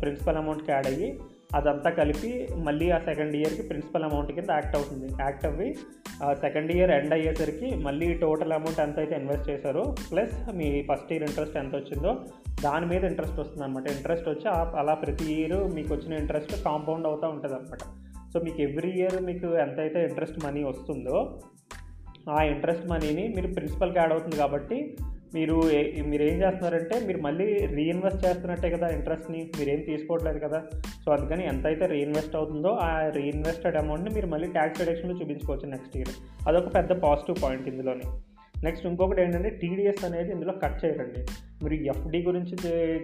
ప్రిన్సిపల్ 0.00 0.36
అమౌంట్కి 0.36 0.72
యాడ్ 0.72 0.86
అయ్యి 0.86 1.20
అదంతా 1.56 1.90
కలిపి 1.90 2.48
మళ్ళీ 2.56 2.90
ఆ 2.90 2.98
సెకండ్ 2.98 3.36
ఇయర్కి 3.36 3.62
ప్రిన్సిపల్ 3.62 4.04
అమౌంట్ 4.04 4.32
కింద 4.32 4.50
యాక్ట్ 4.50 4.76
అవుతుంది. 4.76 5.12
యాక్ట్ 5.20 5.46
అవ్వి 5.46 5.74
సెకండ్ 6.32 6.72
ఇయర్ 6.72 6.90
ఎండ్ 6.90 7.14
అయ్యేసరికి 7.14 7.76
మళ్ళీ 7.76 8.14
టోటల్ 8.14 8.52
అమౌంట్ 8.52 8.80
ఎంత 8.80 8.98
అయితే 8.98 9.16
ఇన్వెస్ట్ 9.16 9.50
చేశారో 9.50 9.94
ప్లస్ 10.10 10.56
మీ 10.56 10.82
ఫస్ట్ 10.82 11.12
ఇయర్ 11.12 11.22
ఇంట్రెస్ట్ 11.22 11.56
ఎంత 11.56 11.76
వచ్చిందో 11.76 12.12
దాని 12.62 12.86
మీద 12.86 13.04
ఇంట్రెస్ట్ 13.04 13.40
వస్తుంది 13.40 13.64
అనమాట 13.64 13.90
ఇంట్రెస్ట్ 13.90 14.28
వచ్చి 14.28 14.48
అలా 14.78 14.94
ప్రతి 14.94 15.32
ఇయర్ 15.32 15.74
మీకు 15.74 15.94
వచ్చిన 15.94 16.12
ఇంట్రెస్ట్ 16.12 16.64
కాంపౌండ్ 16.64 17.06
అవుతూ 17.06 17.28
ఉంటుంది 17.28 17.54
అనమాట 17.54 17.78
సో 18.32 18.40
మీకు 18.40 18.62
ఎవ్రీ 18.62 18.90
ఇయర్ 18.90 19.22
మీకు 19.22 19.56
ఎంతైతే 19.56 20.04
ఇంట్రెస్ట్ 20.04 20.44
మనీ 20.44 20.64
వస్తుందో 20.64 21.40
ఆ 22.30 22.42
ఇంట్రెస్ట్ 22.42 22.86
మనీని 22.90 23.28
మీరు 23.28 23.54
ప్రిన్సిపల్కి 23.54 23.98
యాడ్ 23.98 24.12
అవుతుంది 24.12 24.36
కాబట్టి 24.36 24.96
మీరు 25.34 25.54
మీరు 26.06 26.22
ఏం 26.22 26.36
చేస్తున్నారంటే 26.42 27.06
మీరు 27.06 27.18
మళ్ళీ 27.18 27.46
రీఇన్వెస్ట్ 27.66 28.26
చేస్తున్నట్టే 28.26 28.70
కదా 28.70 28.88
ఇంట్రెస్ట్ని 28.88 29.50
మీరేం 29.58 29.80
తీసుకోవట్లేదు 29.80 30.38
కదా. 30.38 30.60
సో 31.04 31.12
అందుకని 31.12 31.46
ఎంతైతే 31.46 31.86
రీఇన్వెస్ట్ 31.86 32.36
అవుతుందో 32.36 32.68
ఆ 32.68 33.08
రీఇన్వెస్టెడ్ 33.08 33.76
అమౌంట్ని 33.76 34.14
మీరు 34.14 34.26
మళ్ళీ 34.26 34.48
ట్యాక్స్ 34.48 34.80
డిడక్షన్లో 34.84 35.16
చూపించుకోవచ్చు 35.20 35.68
నెక్స్ట్ 35.68 35.96
ఇయర్ 35.96 36.12
అదొక 36.48 36.74
పెద్ద 36.74 36.90
పాజిటివ్ 36.90 37.42
పాయింట్ 37.42 37.68
ఇందులోనే. 37.68 38.06
నెక్స్ట్ 38.64 38.86
ఇంకొకటి 38.86 39.22
ఏంటంటే 39.22 39.50
టీడీఎస్ 39.50 40.04
అనేది 40.04 40.32
ఇందులో 40.32 40.52
కట్ 40.62 40.84
చేయరండి. 40.84 41.20
మీరు 41.64 41.74
ఎఫ్డి 41.74 42.22
గురించి 42.22 42.56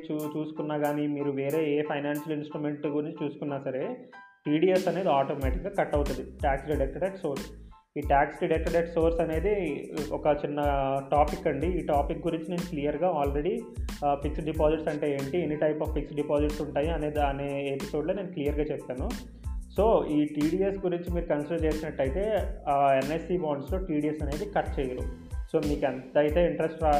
చూ 0.06 0.14
చూసుకున్నా 0.36 0.78
కానీ 0.78 1.06
మీరు 1.06 1.30
వేరే 1.30 1.60
ఏ 1.74 1.82
ఫైనాన్షియల్ 1.82 2.38
ఇన్స్ట్రుమెంట్ 2.38 2.86
గురించి 2.86 3.16
చూసుకున్నా 3.24 3.58
సరే 3.64 3.96
టీడీఎస్ 4.46 4.88
అనేది 4.88 5.08
ఆటోమేటిక్గా 5.08 5.70
కట్ 5.78 5.94
అవుతుంది. 5.94 6.24
ట్యాక్స్ 6.40 6.66
డిడక్టెడ్ 6.66 7.04
అట్ 7.04 7.16
సోర్స్ 7.16 7.46
ఈ 7.96 8.00
ట్యాక్స్ 8.10 8.38
డిడక్టెడ్ 8.42 8.76
ఎట్ 8.78 8.88
సోర్స్ 8.94 9.18
అనేది 9.24 9.52
ఒక 10.16 10.26
చిన్న 10.40 10.60
టాపిక్ 11.10 11.44
అండి. 11.50 11.68
ఈ 11.78 11.82
టాపిక్ 11.90 12.24
గురించి 12.26 12.48
నేను 12.52 12.64
క్లియర్గా 12.70 13.08
ఆల్రెడీ 13.20 13.52
ఫిక్స్డ్ 14.22 14.48
డిపాజిట్స్ 14.50 14.88
అంటే 14.92 15.06
ఏంటి 15.16 15.36
ఎన్ని 15.38 15.56
టైప్ 15.56 15.82
ఆఫ్ 15.84 15.92
ఫిక్స్డ్ 15.96 16.18
డిపాజిట్స్ 16.20 16.62
ఉంటాయి 16.62 16.88
అనేది 16.96 17.20
అనే 17.28 17.48
ఎపిసోడ్లో 17.74 18.14
నేను 18.14 18.30
క్లియర్గా 18.36 18.64
చెప్పాను. 18.72 19.06
సో 19.76 19.84
ఈ 20.16 20.18
టీడీఎస్ 20.34 20.80
గురించి 20.86 21.08
మీరు 21.14 21.26
కన్సిడర్ 21.26 21.62
చేసినట్టయితే 21.66 22.24
ఎన్ఎస్సి 23.00 23.36
బాండ్స్లో 23.44 23.78
టీడీఎస్ 23.86 24.22
అనేది 24.22 24.48
కట్ 24.56 24.72
చేయరు. 24.78 25.04
సో 25.50 25.58
మీకు 25.68 25.86
ఎంత 25.92 26.16
అయితే 26.18 26.40
ఇంట్రెస్ట్ 26.50 26.82
రా 26.82 26.92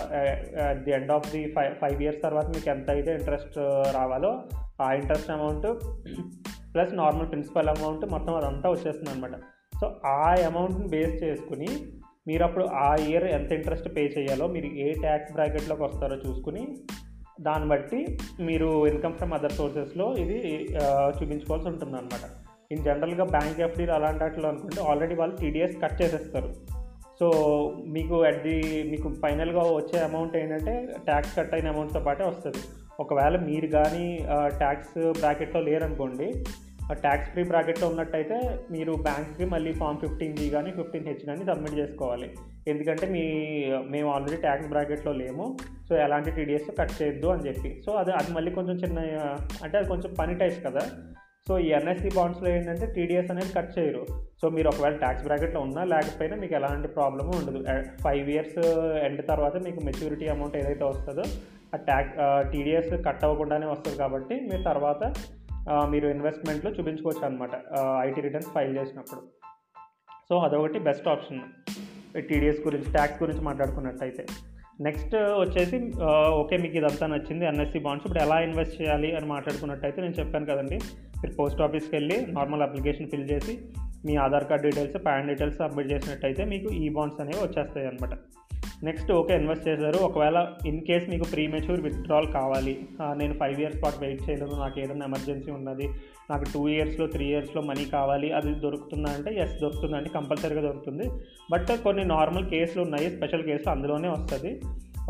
at 0.69 0.83
the 0.85 0.95
end 0.99 1.13
of 1.13 1.29
the 1.33 1.43
five 1.57 1.75
five 1.81 2.03
years 2.03 2.23
తర్వాత 2.23 2.47
మీకు 2.47 2.71
ఎంత 2.71 2.89
అయితే 2.91 3.11
ఇంట్రెస్ట్ 3.21 3.59
రావాలో 3.99 4.33
ఆ 4.81 4.93
interest 4.93 5.31
amount 5.31 5.67
plus 6.75 6.95
normal 7.03 7.29
principal 7.33 7.69
amount 7.69 8.05
మొత్తం 8.15 8.33
అదంతా 8.37 8.69
వచ్చేస్తుంది 8.71 9.11
అనమాట 9.11 9.37
సో 9.81 9.87
ఆ 10.07 10.35
అమౌంట్ని 10.47 10.89
బేస్ 10.89 11.17
చేసుకుని 11.25 11.71
మీరు 12.29 12.43
అప్పుడు 12.45 12.65
ఆ 12.65 12.91
ఇయర్ 13.09 13.27
ఎంత 13.37 13.51
ఇంట్రెస్ట్ 13.53 13.89
పే 13.97 14.03
చేయాలో 14.19 14.47
మీరు 14.47 14.69
ఏ 14.85 14.93
ట్యాక్స్ 14.93 15.33
బ్రాకెట్లోకి 15.33 15.83
వస్తారో 15.83 16.17
చూసుకుని 16.17 16.63
దాన్ని 17.41 17.69
బట్టి 17.69 18.01
మీరు 18.41 18.69
ఇన్కమ్ 18.87 19.15
ఫ్రమ్ 19.15 19.33
అదర్ 19.33 19.53
సోర్సెస్లో 19.53 20.07
ఇది 20.17 20.39
చూపించుకోవాల్సి 21.17 21.69
ఉంటుంది 21.69 21.97
అనమాట 21.97 22.25
ఇన్ 22.73 22.85
జనరల్గా 22.85 23.25
బ్యాంక్ 23.25 23.61
ఎఫ్డీలు 23.61 23.93
అలాంటి 23.93 24.23
వాటిలో 24.25 24.49
అనుకుంటే 24.49 24.81
ఆల్రెడీ 24.83 25.15
వాళ్ళు 25.15 25.35
టీడీఎస్ 25.37 25.81
కట్ 25.83 25.99
చేసేస్తారు. 26.03 26.51
సో 27.21 27.27
మీకు 27.87 28.23
అట్ 28.23 28.41
ది 28.43 28.57
మీకు 28.91 29.09
ఫైనల్గా 29.23 29.63
వచ్చే 29.77 29.99
అమౌంట్ 30.01 30.37
ఏంటంటే 30.37 30.73
ట్యాక్స్ 31.05 31.37
కట్ 31.37 31.55
అయిన 31.55 31.69
అమౌంట్తో 31.69 32.01
పాటే 32.01 32.25
వస్తుంది. 32.25 32.63
ఒకవేళ 33.01 33.37
మీరు 33.37 33.67
కానీ 33.67 34.07
ట్యాక్స్ 34.59 34.97
బ్రాకెట్లో 35.21 35.61
లేరనుకోండి 35.61 36.29
ట్యాక్స్ 37.05 37.29
ఫ్రీ 37.33 37.43
బ్రాకెట్లో 37.51 37.87
ఉన్నట్టయితే 37.93 38.37
మీరు 38.75 38.93
బ్యాంక్కి 39.07 39.45
మళ్ళీ 39.53 39.73
ఫామ్ 39.81 40.01
ఫిఫ్టీన్ 40.03 40.37
జీ 40.39 40.47
కానీ 40.57 40.71
ఫిఫ్టీన్ 40.79 41.07
హెచ్ 41.09 41.25
కానీ 41.31 41.45
సబ్మిట్ 41.51 41.77
చేసుకోవాలి. 41.81 42.29
ఎందుకంటే 42.73 43.07
మీ 43.15 43.25
మేము 43.95 44.09
ఆల్రెడీ 44.15 44.39
ట్యాక్స్ 44.45 44.69
బ్రాకెట్లో 44.73 45.13
లేము. 45.23 45.47
సో 45.89 45.93
ఎలాంటి 46.05 46.31
టీడీఎస్ 46.37 46.71
కట్ 46.81 46.95
చేయొద్దు 47.01 47.29
అని 47.35 47.47
చెప్పి. 47.49 47.71
సో 47.87 47.93
అది 48.01 48.13
అది 48.21 48.33
మళ్ళీ 48.37 48.51
కొంచెం 48.59 48.77
చిన్న 48.85 48.99
అంటే 49.65 49.75
అది 49.81 49.89
కొంచెం 49.93 50.13
పని 50.21 50.35
టైప్ 50.43 50.59
కదా. 50.67 50.85
సో 51.49 51.55
ఈ 51.65 51.67
ఎన్ఎస్సీ 51.79 52.11
బాండ్స్లో 52.17 52.49
ఏంటంటే 52.57 52.87
టీడీఎస్ 52.97 53.31
అనేది 53.33 53.51
కట్ 53.57 53.73
చేయరు. 53.79 54.03
సో 54.41 54.49
మీరు 54.57 54.69
ఒకవేళ 54.71 54.97
ట్యాక్స్ 55.03 55.25
బ్రాకెట్లో 55.27 55.61
ఉన్నా 55.67 55.83
లేకపోయినా 55.93 56.37
మీకు 56.43 56.55
ఎలాంటి 56.59 56.89
ప్రాబ్లము 56.99 57.33
ఉండదు. 57.41 57.61
ఫైవ్ 58.05 58.29
ఇయర్స్ 58.35 58.61
ఎండ్ 59.07 59.23
తర్వాత 59.33 59.57
మీకు 59.67 59.81
మెచ్యూరిటీ 59.89 60.29
అమౌంట్ 60.35 60.57
ఏదైతే 60.61 60.85
వస్తుందో 60.93 61.25
ఆ 61.75 61.79
ట్యాక్స్ 61.89 62.17
టీడీఎస్ 62.53 62.93
కట్ 63.09 63.25
అవ్వకుండానే 63.29 63.69
వస్తుంది 63.75 63.97
కాబట్టి 64.03 64.35
మీరు 64.51 64.65
తర్వాత 64.71 65.03
మీరు 65.93 66.07
ఇన్వెస్ట్మెంట్లో 66.15 66.71
చూపించుకోవచ్చు 66.77 67.25
అనమాట 67.29 67.51
ఐటీ 68.07 68.21
రిటర్న్స్ 68.27 68.51
ఫైల్ 68.57 68.75
చేసినప్పుడు. 68.79 69.23
సో 70.29 70.35
అదొకటి 70.47 70.79
బెస్ట్ 70.89 71.09
ఆప్షన్ 71.13 71.41
టీడీఎస్ 72.29 72.61
గురించి 72.67 72.89
ట్యాక్స్ 72.97 73.23
గురించి 73.23 73.43
మాట్లాడుకున్నట్టయితే. 73.49 74.25
నెక్స్ట్ 74.87 75.15
వచ్చేసి 75.43 75.77
ఓకే 76.41 76.55
మీకు 76.63 76.77
ఇదంతా 76.81 77.07
నచ్చింది 77.13 77.45
ఎన్ఎస్సి 77.51 77.81
బాండ్స్ 77.87 78.07
ఇప్పుడు 78.07 78.23
ఎలా 78.27 78.39
ఇన్వెస్ట్ 78.47 78.77
చేయాలి 78.81 79.11
అని 79.17 79.27
మాట్లాడుకున్నట్టయితే 79.33 79.99
నేను 80.05 80.17
చెప్పాను 80.21 80.49
కదండి. 80.53 80.79
మీరు 81.21 81.35
పోస్ట్ 81.41 81.63
ఆఫీస్కి 81.67 81.95
వెళ్ళి 81.99 82.17
నార్మల్ 82.39 82.65
అప్లికేషన్ 82.67 83.11
ఫిల్ 83.13 83.29
చేసి 83.33 83.55
మీ 84.07 84.15
Aadhaar 84.25 84.47
card 84.49 84.65
details 84.67 84.97
PAN 85.05 85.29
details 85.31 85.61
submit 85.61 85.93
చేసినట్టయితే 85.93 86.45
మీకు 86.53 86.71
ఈ 86.83 86.89
బాండ్స్ 86.97 87.21
అనేవి 87.23 87.43
వచ్చేస్తాయి 87.45 87.87
అనమాట 87.91 88.15
నెక్స్ట్ 88.87 89.11
ఓకే 89.19 89.35
ఇన్వెస్ట్ 89.41 89.67
చేశారు. 89.69 89.99
ఒకవేళ 90.07 90.39
ఇన్ 90.67 90.81
కేస్ 90.89 91.07
మీకు 91.13 91.27
ప్రీ 91.33 91.45
మెచ్యూర్ 91.55 91.83
విత్డ్రాల్ 91.87 92.29
కావాలి 92.37 92.75
నేను 93.21 93.35
ఫైవ్ 93.41 93.59
ఇయర్స్ 93.63 93.79
పాటు 93.85 93.99
వెయిట్ 94.05 94.23
చేయలేదు 94.27 94.55
నాకు 94.63 94.77
ఏదైనా 94.81 95.07
ఎమర్జెన్సీ 95.11 95.51
ఉన్నది 95.59 95.87
నాకు 96.31 96.45
టూ 96.55 96.63
ఇయర్స్లో 96.75 97.07
త్రీ 97.15 97.27
ఇయర్స్లో 97.33 97.63
మనీ 97.71 97.85
కావాలి 97.93 98.29
అది 98.39 98.53
దొరుకుతుందా 98.65 99.11
అంటే 99.17 99.33
ఎస్ 99.45 99.57
దొరుకుతుందండి 99.63 100.13
కంపల్సరీగా 100.19 100.63
దొరుకుతుంది. 100.69 101.07
బట్ 101.53 101.73
కొన్ని 101.85 102.05
నార్మల్ 102.15 102.47
కేసులు 102.51 102.83
ఉన్నాయి 102.83 103.09
స్పెషల్ 103.17 103.47
కేసులు 103.51 103.71
అందులోనే 103.71 104.11
వస్తుంది. 104.17 104.53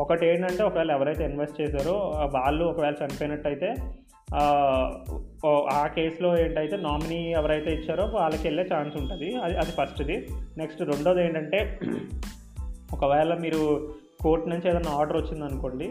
ఒకటి 0.01 0.25
ఏంటంటే 0.27 0.63
ఒకవేళ 0.63 0.91
ఎవరైతే 0.91 1.25
ఇన్వెస్ట్ 1.25 1.59
చేశారో 1.61 1.97
వాళ్ళు 2.37 2.65
ఒకవేళ 2.65 2.95
చనిపోయినట్టయితే 3.03 3.69
ఆ 5.73 5.83
కేసులో 5.97 6.29
ఏంటైతే 6.43 6.77
నామినీ 6.87 7.19
ఎవరైతే 7.33 7.71
ఇచ్చారో 7.75 8.05
వాళ్ళకి 8.15 8.45
వెళ్ళే 8.49 8.65
ఛాన్స్ 8.73 8.95
ఉంటుంది. 8.97 9.29
అది 9.45 9.55
అది 9.63 9.73
ఫస్ట్ది 9.79 10.17
నెక్స్ట్ 10.59 10.83
రెండోది 10.91 11.21
ఏంటంటే 11.25 11.61
ఒకవేళ 12.95 13.33
మీరు 13.45 13.61
కోర్టు 14.23 14.47
నుంచి 14.49 14.67
ఏదైనా 14.71 14.93
ఆర్డర్ 14.99 15.17
వచ్చిందనుకోండి 15.17 15.87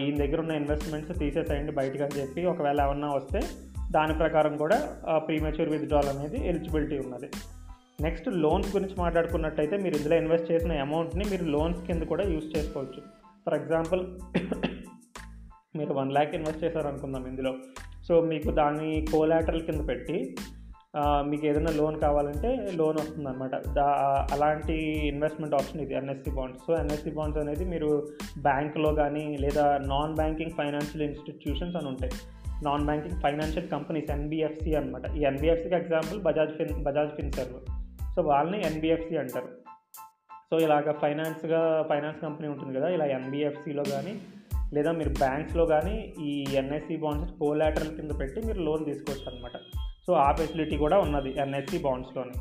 ఈయన 0.00 0.16
దగ్గర 0.22 0.38
ఉన్న 0.40 0.52
ఇన్వెస్ట్మెంట్స్ 0.60 1.18
తీసేసేయండి 1.18 1.72
బయటకు 1.72 2.02
అని 2.02 2.18
చెప్పి 2.20 2.40
ఒకవేళ 2.52 2.78
ఏమన్నా 2.86 3.08
వస్తే 3.14 3.40
దాని 3.90 4.14
ప్రకారం 4.14 4.54
కూడా 4.56 4.78
ప్రీమెచ్యూర్ 5.26 5.72
విత్డ్రాల్ 5.72 6.10
అనేది 6.12 6.38
ఎలిజిబిలిటీ 6.48 6.98
ఉన్నది. 6.98 7.28
నెక్స్ట్ 8.02 8.28
లోన్స్ 8.44 8.70
గురించి 8.76 8.96
మాట్లాడుకున్నట్టయితే 8.98 9.76
మీరు 9.76 9.96
ఇందులో 9.96 10.16
ఇన్వెస్ట్ 10.16 10.50
చేసిన 10.52 10.80
అమౌంట్ని 10.80 11.24
మీరు 11.30 11.44
లోన్స్ 11.54 11.82
కింద 11.86 12.02
కూడా 12.12 12.24
యూస్ 12.34 12.48
చేసుకోవచ్చు. 12.56 13.02
ఫర్ 13.44 13.56
ఎగ్జాంపుల్ 13.60 14.02
మీరు 15.78 15.92
వన్ 15.94 16.12
ల్యాక్ 16.12 16.34
ఇన్వెస్ట్ 16.34 16.64
చేశారనుకుందాం 16.64 17.26
ఇందులో. 17.26 17.52
సో 18.08 18.14
మీకు 18.30 18.50
దాన్ని 18.60 18.90
కోలాటరల్ 19.12 19.66
కింద 19.66 19.82
పెట్టి 19.88 20.16
మీకు 21.30 21.44
ఏదైనా 21.48 21.72
లోన్ 21.80 21.96
కావాలంటే 22.04 22.48
లోన్ 22.78 22.96
వస్తుందన్నమాట. 23.00 23.54
అలాంటి 24.34 24.76
ఇన్వెస్ట్మెంట్ 25.10 25.54
ఆప్షన్ 25.58 25.82
ఇది 25.84 25.94
NSC 26.00 26.30
bonds. 26.38 26.62
So 26.66 26.72
NSC 26.82 27.10
bonds 27.18 27.38
అనేది 27.42 27.64
మీరు 27.72 27.90
బ్యాంక్లో 28.46 28.90
కానీ 29.00 29.24
లేదా 29.44 29.66
నాన్ 29.92 30.14
బ్యాంకింగ్ 30.20 30.54
ఫైనాన్షియల్ 30.58 31.04
ఇన్స్టిట్యూషన్స్ 31.08 31.76
అని 31.80 31.88
ఉంటాయి. 31.92 32.12
Non 32.68 32.86
banking 32.88 33.20
financial 33.24 33.68
companies 33.74 34.10
NBFC 34.16 34.72
అనమాట 34.80 35.04
ఈ 35.18 35.22
ఎన్బిఎఫ్సికి 35.30 35.76
example 35.80 36.18
Bajaj 36.26 36.52
fin 36.58 36.74
Bajaj 36.86 37.12
Finserv 37.18 37.56
so 38.14 38.22
వాళ్ళని 38.30 38.58
ఎన్బిఎఫ్సి 38.70 39.16
అంటారు. 39.22 39.50
సో 40.50 40.56
ఇలాగ 40.66 40.92
ఫైనాన్స్గా 41.02 41.62
ఫైనాన్స్ 41.90 42.20
కంపెనీ 42.26 42.48
ఉంటుంది 42.52 42.72
కదా 42.78 42.88
ఇలా 42.96 43.06
ఎన్బిఎఫ్సిలో 43.18 43.84
కానీ 43.92 44.14
లేదా 44.76 44.90
మీరు 44.98 45.12
బ్యాంక్స్లో 45.22 45.64
కానీ 45.66 45.94
ఈ 46.30 46.32
ఎన్ఎస్సి 46.60 46.96
బాండ్స్ 47.04 47.32
కోలాటరల్ 47.38 47.94
కింద 47.98 48.12
పెట్టి 48.20 48.40
మీరు 48.48 48.60
లోన్ 48.68 48.84
తీసుకోవచ్చు 48.90 49.26
అనమాట 49.30 49.56
సో 50.06 50.12
ఆ 50.12 50.32
ఫెసిలిటీ 50.32 50.76
కూడా 50.76 50.98
ఉన్నది 50.98 51.32
ఎన్ఎస్సి 51.40 51.78
బాండ్స్లోని 51.78 52.36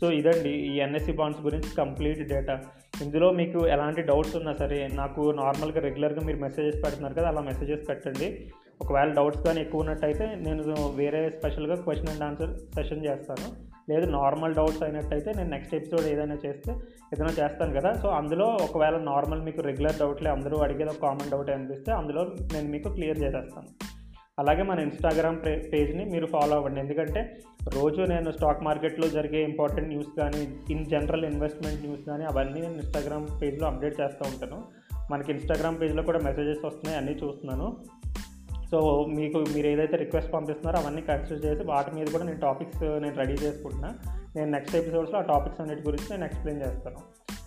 సో 0.00 0.10
ఇదండి 0.10 0.50
ఈ 0.50 0.72
ఎన్ఎస్సి 0.78 1.12
బాండ్స్ 1.12 1.42
గురించి 1.42 1.68
కంప్లీట్ 1.76 2.22
డేటా 2.28 2.60
ఇందులో 3.02 3.28
మీకు 3.32 3.66
ఎలాంటి 3.66 4.02
డౌట్స్ 4.02 4.36
ఉన్నా 4.36 4.52
సరే 4.52 4.88
నాకు 4.94 5.30
నార్మల్గా 5.30 5.80
రెగ్యులర్గా 5.80 6.22
మీరు 6.26 6.38
మెసేజెస్ 6.38 6.84
పెడుతున్నారు 6.84 7.14
కదా 7.14 7.28
అలా 7.28 7.40
మెసేజెస్ 7.40 7.88
పెట్టండి. 7.88 8.28
ఒకవేళ 8.82 9.10
డౌట్స్ 9.12 9.42
కానీ 9.46 9.60
ఎక్కువ 9.60 9.80
ఉన్నట్టయితే 9.80 10.24
నేను 10.34 10.62
వేరే 10.94 11.30
స్పెషల్గా 11.30 11.74
క్వశ్చన్ 11.74 12.08
అండ్ 12.08 12.22
ఆన్సర్ 12.22 12.52
సెషన్ 12.74 13.04
చేస్తాను. 13.06 13.48
లేదు 13.90 14.06
నార్మల్ 14.10 14.54
డౌట్స్ 14.54 14.82
అయినట్టయితే 14.82 15.32
నేను 15.36 15.50
నెక్స్ట్ 15.50 15.74
ఎపిసోడ్ 15.74 16.06
ఏదైనా 16.12 16.36
చేస్తే 16.46 16.72
ఏదైనా 17.14 17.34
చేస్తాను 17.40 17.80
కదా. 17.80 17.92
సో 18.02 18.08
అందులో 18.08 18.44
ఒకవేళ 18.44 18.98
నార్మల్ 19.10 19.42
మీకు 19.42 19.60
రెగ్యులర్ 19.60 20.00
డౌట్లే 20.00 20.30
అందరూ 20.30 20.58
అడిగేది 20.58 20.90
ఒక 20.90 21.02
కామన్ 21.02 21.30
డౌట్ 21.30 21.50
అనిపిస్తే 21.50 21.92
అందులో 21.92 22.24
నేను 22.52 22.68
మీకు 22.68 22.88
క్లియర్ 22.88 23.18
చేసేస్తాను. 23.18 23.70
అలాగే 24.38 24.62
మన 24.62 24.78
ఇన్స్టాగ్రామ్ 24.78 25.38
పేజ్ని 25.72 26.04
మీరు 26.04 26.26
ఫాలో 26.26 26.56
అవ్వండి. 26.56 26.80
ఎందుకంటే 26.80 27.40
రోజు 27.68 28.02
నేను 28.02 28.30
స్టాక్ 28.32 28.62
మార్కెట్లో 28.62 29.08
జరిగే 29.08 29.42
ఇంపార్టెంట్ 29.42 29.88
న్యూస్ 29.88 30.18
కానీ 30.18 30.58
ఇన్ 30.70 30.86
జనరల్ 30.86 31.24
ఇన్వెస్ట్మెంట్ 31.24 31.86
న్యూస్ 31.86 32.00
కానీ 32.06 32.24
అవన్నీ 32.24 32.60
నేను 32.60 32.72
ఇన్స్టాగ్రామ్ 32.72 33.42
పేజ్లో 33.42 33.68
అప్డేట్ 33.68 34.00
చేస్తూ 34.00 34.28
ఉంటాను. 34.28 34.64
మనకి 35.10 35.32
ఇన్స్టాగ్రామ్ 35.32 35.80
పేజ్లో 35.80 36.02
కూడా 36.02 36.18
మెసేజెస్ 36.18 36.64
వస్తున్నాయి 36.64 36.96
అన్నీ 36.96 37.12
చూస్తున్నాను. 37.12 37.76
సో 38.70 39.06
మీకు 39.16 39.38
మీరు 39.38 39.66
ఏదైతే 39.66 39.96
రిక్వెస్ట్ 39.96 40.32
పంపిస్తున్నారో 40.32 40.78
అవన్నీ 40.78 41.02
కన్సిడర్ 41.02 41.44
చేసి 41.44 41.62
వాటి 41.62 41.94
మీద 41.94 42.06
కూడా 42.06 42.24
నేను 42.24 42.40
టాపిక్స్ 42.40 42.82
నేను 42.82 43.14
రెడీ 43.14 43.32
చేసుకుంటున్నా. 43.32 43.98
నేను 44.36 44.50
నెక్స్ట్ 44.50 44.76
ఎపిసోడ్స్లో 44.76 45.18
ఆ 45.18 45.22
టాపిక్స్ 45.22 45.60
అన్నిటి 45.60 45.82
గురించి 45.82 46.06
నేను 46.10 46.24
ఎక్స్ప్లెయిన్ 46.24 46.66
చేస్తాను. 46.66 46.98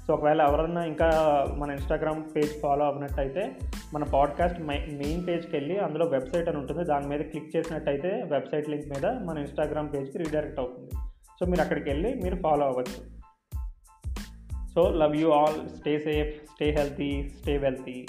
సో 0.07 0.13
ఒకవేళ 0.13 0.41
ఎవరన్నా 0.41 0.83
ఇంకా 0.83 1.09
మన 1.57 1.69
ఇన్స్టాగ్రామ్ 1.69 2.23
పేజ్ 2.35 2.61
ఫాలో 2.61 2.85
అవ్వనట్టయితే 2.85 3.55
మన 3.93 4.03
పాడ్కాస్ట్ 4.03 4.61
మెయిన్ 4.61 5.27
పేజ్కి 5.27 5.55
వెళ్ళి 5.55 5.79
అందులో 5.79 6.05
వెబ్సైట్ 6.05 6.49
అని 6.49 6.57
ఉంటుంది. 6.57 6.83
దాని 6.83 7.07
మీద 7.07 7.19
క్లిక్ 7.19 7.57
చేసినట్టయితే 7.57 8.07
వెబ్సైట్ 8.07 8.69
లింక్ 8.69 8.89
మీద 8.89 9.05
మన 9.05 9.37
ఇన్స్టాగ్రామ్ 9.37 9.93
పేజ్కి 9.93 10.17
రీడైరెక్ట్ 10.17 10.59
అవుతుంది. 10.59 10.91
సో 11.39 11.45
మీరు 11.45 11.61
అక్కడికి 11.61 11.89
వెళ్ళి 11.89 12.13
మీరు 12.13 12.35
ఫాలో 12.35 12.65
అవ్వచ్చు. 12.65 13.17
So 14.75 14.89
love 14.89 15.17
you 15.17 15.31
all 15.31 15.69
stay 15.69 15.99
safe 15.99 16.43
stay 16.43 16.69
healthy 16.71 17.29
stay 17.29 17.57
wealthy 17.57 18.05